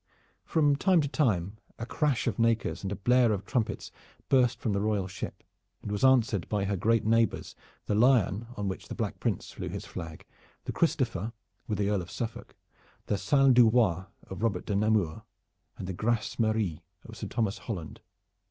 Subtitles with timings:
[0.45, 3.91] From time to time a crash of nakers and blare of trumpets
[4.29, 5.43] burst from the royal ship,
[5.83, 9.69] and was answered by her great neighbors, the Lion on which the Black Prince flew
[9.69, 10.25] his flag,
[10.65, 11.33] the Christopher
[11.67, 12.55] with the Earl of Suffolk,
[13.05, 15.21] the Salle du Roi of Robert of Namur,
[15.77, 18.01] and the Grace Marie of Sir Thomas Holland.